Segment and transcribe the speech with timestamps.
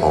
[0.00, 0.06] Hey,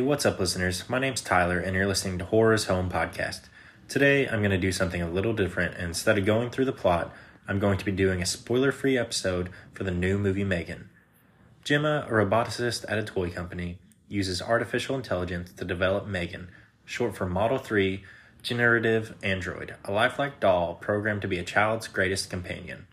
[0.00, 0.88] what's up, listeners?
[0.88, 3.48] My name's Tyler, and you're listening to Horror's Home Podcast.
[3.88, 5.76] Today, I'm going to do something a little different.
[5.76, 7.12] Instead of going through the plot,
[7.48, 10.90] I'm going to be doing a spoiler free episode for the new movie Megan.
[11.64, 16.50] Gemma, a roboticist at a toy company, uses artificial intelligence to develop Megan,
[16.90, 18.02] short for Model 3
[18.42, 22.88] Generative Android, a lifelike doll programmed to be a child's greatest companion.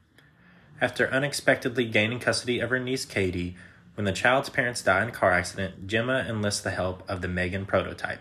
[0.79, 3.55] After unexpectedly gaining custody of her niece Katie,
[3.95, 7.27] when the child's parents die in a car accident, Gemma enlists the help of the
[7.27, 8.19] Megan prototype,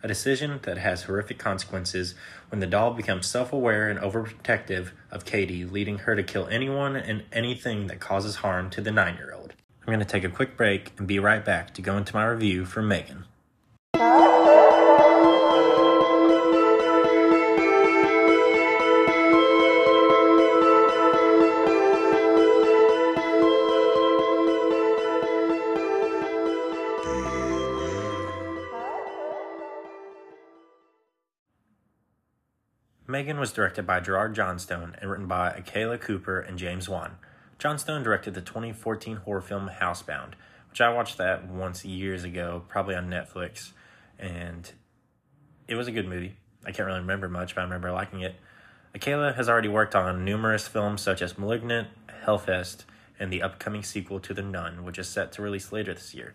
[0.00, 2.14] a decision that has horrific consequences
[2.50, 6.94] when the doll becomes self aware and overprotective of Katie, leading her to kill anyone
[6.94, 9.54] and anything that causes harm to the nine year old.
[9.80, 12.26] I'm going to take a quick break and be right back to go into my
[12.26, 13.24] review for Megan.
[33.08, 37.16] Megan was directed by Gerard Johnstone and written by Akela Cooper and James Wan.
[37.56, 40.32] Johnstone directed the 2014 horror film Housebound,
[40.70, 43.70] which I watched that once years ago, probably on Netflix,
[44.18, 44.72] and
[45.68, 46.34] it was a good movie.
[46.64, 48.34] I can't really remember much, but I remember liking it.
[48.92, 51.88] Akela has already worked on numerous films such as Malignant,
[52.24, 52.86] Hellfest,
[53.20, 56.34] and the upcoming sequel to The Nun, which is set to release later this year.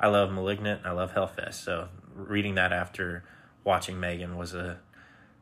[0.00, 3.22] I love Malignant, I love Hellfest, so reading that after
[3.64, 4.78] watching Megan was a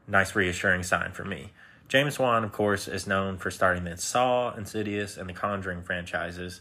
[0.06, 1.52] nice reassuring sign for me.
[1.88, 6.60] James Wan, of course, is known for starting the Saw, Insidious, and the Conjuring franchises,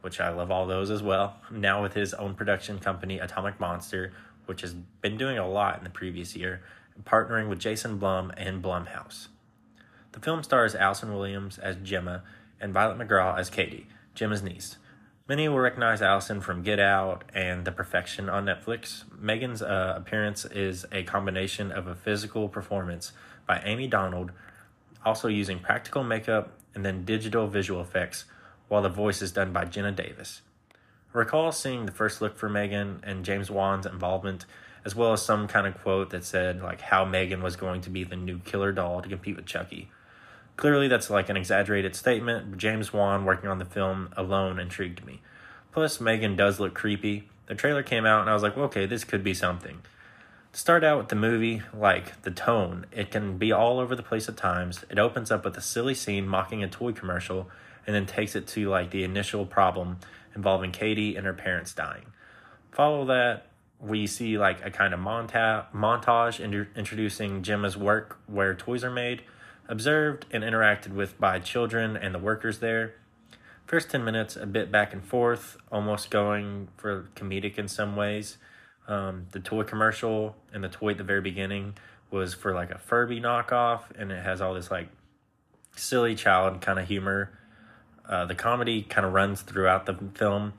[0.00, 1.36] which I love all those as well.
[1.50, 4.12] Now with his own production company, Atomic Monster,
[4.46, 6.62] which has been doing a lot in the previous year,
[7.04, 9.28] partnering with Jason Blum and Blumhouse.
[10.12, 12.22] The film stars Allison Williams as Gemma
[12.60, 14.76] and Violet McGraw as Katie, Gemma's niece.
[15.30, 19.04] Many will recognize Allison from Get Out and The Perfection on Netflix.
[19.16, 23.12] Megan's uh, appearance is a combination of a physical performance
[23.46, 24.32] by Amie Donald,
[25.04, 28.24] also using practical makeup and then digital visual effects,
[28.66, 30.42] while the voice is done by Jenna Davis.
[31.12, 34.46] Recall seeing the first look for Megan and James Wan's involvement,
[34.84, 37.90] as well as some kind of quote that said like how Megan was going to
[37.90, 39.90] be the new killer doll to compete with Chucky.
[40.56, 45.22] Clearly, that's like an exaggerated statement, James Wan working on the film alone intrigued me.
[45.72, 47.28] Plus, Megan does look creepy.
[47.46, 49.80] The trailer came out, and I was like, okay, this could be something.
[50.52, 54.02] To start out with the movie, like the tone, it can be all over the
[54.02, 54.84] place at times.
[54.90, 57.48] It opens up with a silly scene mocking a toy commercial,
[57.86, 59.98] and then takes it to like the initial problem
[60.34, 62.06] involving Katie and her parents dying.
[62.72, 63.46] Follow that,
[63.80, 66.40] we see like a kind of monta- montage
[66.76, 69.22] introducing Gemma's work where toys are made
[69.70, 72.94] observed and interacted with by children and the workers there.
[73.64, 78.36] First 10 minutes, a bit back and forth, almost going for comedic in some ways.
[78.88, 81.74] Um, the toy commercial and the toy at the very beginning
[82.10, 84.88] was for like a Furby knockoff, and it has all this like
[85.76, 87.30] silly child kind of humor.
[88.08, 90.54] Uh, the comedy kind of runs throughout the film,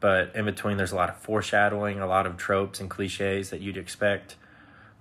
[0.00, 3.62] but in between, there's a lot of foreshadowing, a lot of tropes and cliches that
[3.62, 4.36] you'd expect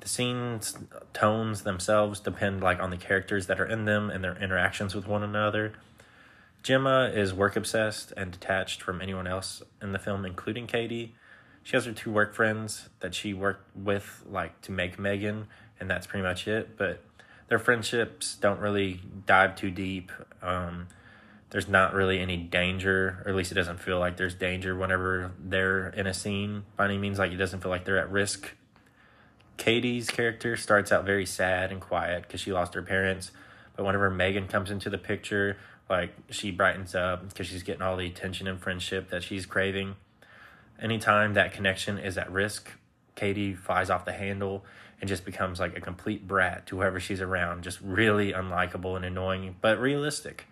[0.03, 0.77] the scenes
[1.13, 5.07] tones themselves depend like on the characters that are in them and their interactions with
[5.07, 5.71] one another.
[6.61, 11.15] Gemma is work obsessed and detached from anyone else in the film including katie.
[11.63, 15.47] She has her two work friends that she worked with like to make megan
[15.79, 17.01] and that's pretty much it but
[17.47, 20.11] their friendships don't really dive too deep.
[20.41, 20.87] Um,
[21.51, 25.31] there's not really any danger or at least it doesn't feel like there's danger whenever
[25.39, 26.65] they're in a scene.
[26.75, 28.51] By any means like it doesn't feel like they're at risk
[29.57, 33.31] Katie's character starts out very sad and quiet because she lost her parents.
[33.75, 35.57] But whenever Megan comes into the picture,
[35.89, 39.95] like she brightens up because she's getting all the attention and friendship that she's craving.
[40.81, 42.69] Anytime that connection is at risk,
[43.15, 44.65] Katie flies off the handle
[44.99, 49.05] and just becomes like a complete brat to whoever she's around, just really unlikable and
[49.05, 50.47] annoying, but realistic.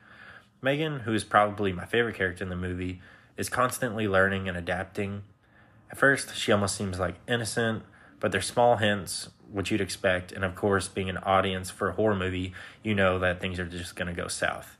[0.61, 3.01] Megan, who is probably my favorite character in the movie,
[3.35, 5.23] is constantly learning and adapting.
[5.89, 7.83] At first, she almost seems like innocent
[8.21, 10.31] but they're small hints, which you'd expect.
[10.31, 13.65] And of course, being an audience for a horror movie, you know that things are
[13.65, 14.77] just going to go south.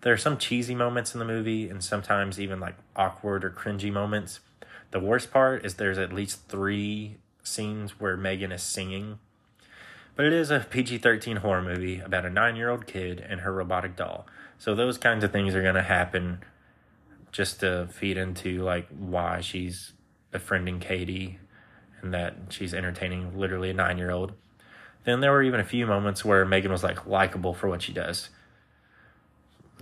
[0.00, 3.92] There are some cheesy moments in the movie, and sometimes even like awkward or cringy
[3.92, 4.40] moments.
[4.90, 9.18] The worst part is there's at least three scenes where Megan is singing.
[10.16, 13.40] But it is a PG 13 horror movie about a nine year old kid and
[13.40, 14.26] her robotic doll.
[14.58, 16.40] So those kinds of things are going to happen
[17.32, 19.92] just to feed into like why she's
[20.30, 21.38] befriending Katie
[22.04, 24.34] and that she's entertaining literally a nine year old.
[25.04, 27.92] Then there were even a few moments where Megan was like likable for what she
[27.92, 28.28] does.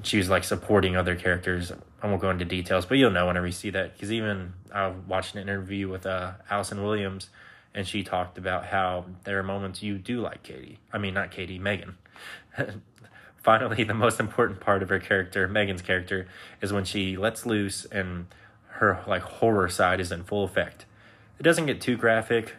[0.03, 1.73] She was like supporting other characters.
[2.01, 3.93] I won't go into details, but you'll know whenever you see that.
[3.93, 7.29] Because even I watched an interview with uh, Allison Williams,
[7.75, 10.79] and she talked about how there are moments you do like Katie.
[10.93, 11.97] I mean, not Katie, Megan.
[13.37, 16.27] Finally, the most important part of her character, Megan's character,
[16.61, 18.27] is when she lets loose and
[18.75, 20.87] her like horror side is in full effect.
[21.43, 22.55] It doesn't get too graphic,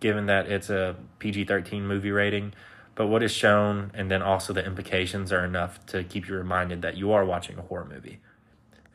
[0.00, 2.54] given that it's a PG 13 movie rating,
[2.96, 6.82] but what is shown and then also the implications are enough to keep you reminded
[6.82, 8.18] that you are watching a horror movie.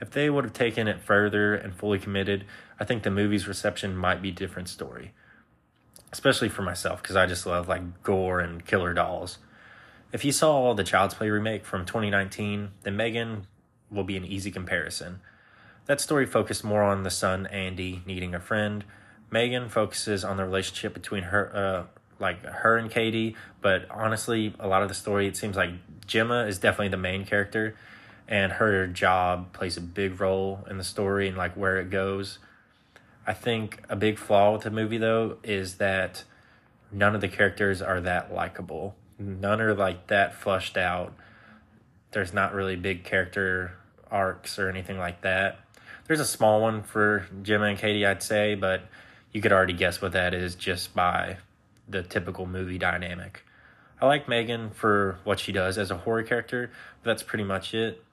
[0.01, 2.43] If they would have taken it further and fully committed,
[2.77, 5.13] I think the movie's reception might be a different story.
[6.11, 9.37] Especially for myself, because I just love like gore and killer dolls.
[10.11, 13.47] If you saw the Child's Play remake from 2019, then Megan
[13.89, 15.21] will be an easy comparison.
[15.85, 18.83] That story focused more on the son Andy needing a friend.
[19.31, 21.83] Megan focuses on the relationship between her, uh,
[22.19, 23.35] like her and Katie.
[23.61, 25.71] But honestly, a lot of the story it seems like
[26.05, 27.75] Gemma is definitely the main character,
[28.27, 32.39] and her job plays a big role in the story and like where it goes.
[33.25, 36.23] I think a big flaw with the movie though is that
[36.91, 38.95] none of the characters are that likable.
[39.17, 41.13] None are like that flushed out.
[42.11, 43.73] There's not really big character
[44.09, 45.59] arcs or anything like that.
[46.07, 48.81] There's a small one for Gemma and Katie, I'd say, but
[49.31, 51.37] you could already guess what that is just by
[51.87, 53.43] the typical movie dynamic.
[54.01, 56.71] I like Megan for what she does as a horror character,
[57.03, 58.03] but that's pretty much it.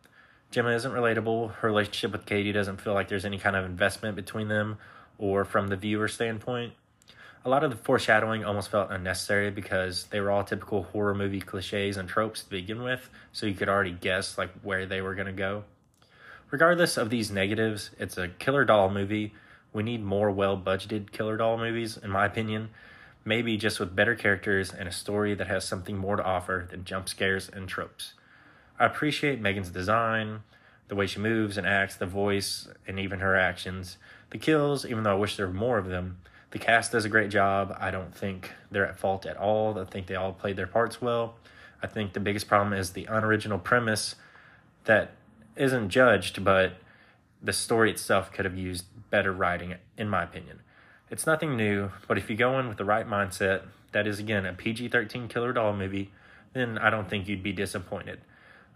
[0.50, 1.54] Gemma isn't relatable.
[1.56, 4.78] Her relationship with Katie doesn't feel like there's any kind of investment between them
[5.18, 6.72] or from the viewer standpoint.
[7.44, 11.40] A lot of the foreshadowing almost felt unnecessary because they were all typical horror movie
[11.40, 15.14] cliches and tropes to begin with, so you could already guess like where they were
[15.14, 15.64] going to go.
[16.50, 19.34] Regardless of these negatives, it's a killer doll movie.
[19.72, 22.70] We need more well-budgeted killer doll movies in my opinion,
[23.24, 26.84] maybe just with better characters and a story that has something more to offer than
[26.84, 28.14] jump scares and tropes.
[28.78, 30.40] I appreciate Megan's design,
[30.88, 33.98] the way she moves and acts, the voice, and even her actions.
[34.30, 36.18] The kills, even though I wish there were more of them,
[36.50, 37.76] the cast does a great job.
[37.78, 39.78] I don't think they're at fault at all.
[39.78, 41.34] I think they all played their parts well.
[41.82, 44.16] I think the biggest problem is the unoriginal premise
[44.84, 45.12] that
[45.56, 46.74] isn't judged, but
[47.42, 50.60] the story itself could have used better writing, in my opinion.
[51.10, 53.62] It's nothing new, but if you go in with the right mindset,
[53.92, 56.10] that is again a PG 13 killer doll movie,
[56.52, 58.20] then I don't think you'd be disappointed.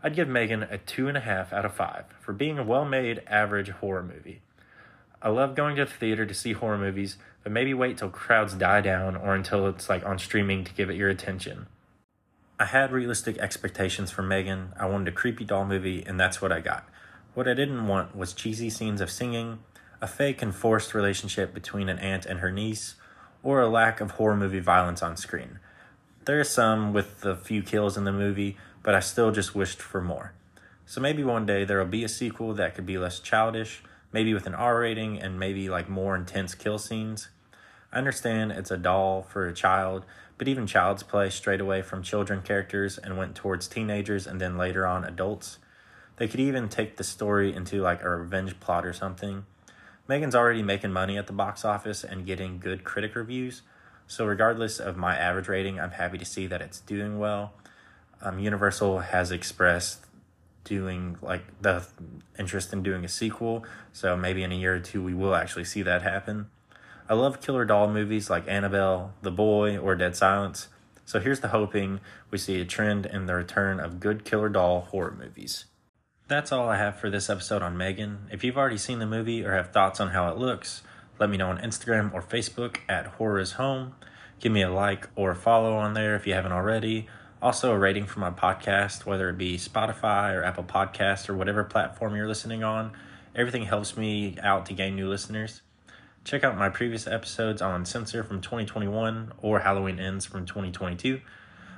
[0.03, 4.03] I'd give Megan a 2.5 out of 5 for being a well made, average horror
[4.03, 4.43] movie.
[5.21, 8.55] I love going to the theater to see horror movies, but maybe wait till crowds
[8.55, 11.67] die down or until it's like on streaming to give it your attention.
[12.59, 14.73] I had realistic expectations for Megan.
[14.79, 16.89] I wanted a creepy doll movie, and that's what I got.
[17.35, 19.61] What I didn't want was cheesy scenes of singing,
[20.03, 22.97] a fake and forced relationship between an aunt and her niece,
[23.43, 25.59] or a lack of horror movie violence on screen.
[26.27, 29.81] There is some with a few kills in the movie, but I still just wished
[29.81, 30.35] for more.
[30.85, 33.83] So maybe one day there will be a sequel that could be less childish,
[34.13, 37.29] maybe with an R rating and maybe like more intense kill scenes.
[37.91, 40.05] I understand it's a doll for a child,
[40.37, 44.59] but even Child's Play strayed away from children characters and went towards teenagers and then
[44.59, 45.59] later on adults.
[46.17, 49.47] They could even take the story into like a revenge plot or something.
[50.09, 53.63] Megan's already making money at the box office and getting good critic reviews,
[54.07, 57.55] so regardless of my average rating, I'm happy to see that it's doing well.
[58.21, 60.07] Um, Universal has expressed
[60.65, 61.87] doing like the
[62.39, 63.65] interest in doing a sequel.
[63.93, 66.49] So maybe in a year or two we will actually see that happen.
[67.09, 70.69] I love killer doll movies like Annabelle, The Boy, or Dead Silence.
[71.05, 72.01] So here's the hoping
[72.31, 75.65] we see a trend in the return of good killer doll horror movies.
[76.29, 78.29] That's all I have for this episode on Megan.
[78.31, 80.83] If you've already seen the movie or have thoughts on how it looks,
[81.19, 83.95] let me know on Instagram or Facebook at Horror is Home.
[84.41, 87.09] Give me a like or a follow on there if you haven't already.
[87.43, 91.65] Also, a rating for my podcast, whether it be Spotify or Apple Podcast or whatever
[91.65, 92.93] platform you're listening on.
[93.35, 95.61] Everything helps me out to gain new listeners.
[96.25, 101.21] Check out my previous episodes on Censor from 2021 or Halloween Ends from 2022.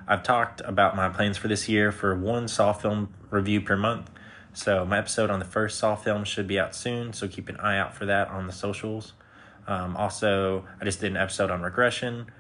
[0.06, 4.10] I've talked about my plans for this year for one Saw film review per month.
[4.56, 7.56] So, my episode on the first Saw film should be out soon, so keep an
[7.56, 9.12] eye out for that on the socials.
[9.66, 12.30] Um, also, I just did an episode on regression,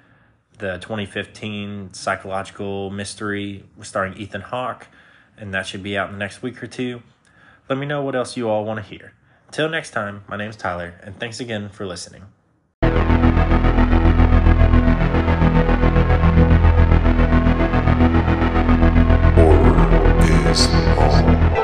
[0.58, 4.86] the 2015 psychological mystery starring Ethan Hawke,
[5.36, 7.02] and that should be out in the next week or two.
[7.68, 9.14] Let me know what else you all want to hear.
[9.48, 12.26] Until next time, my name is Tyler, and thanks again for listening.
[19.34, 21.63] Horror is all.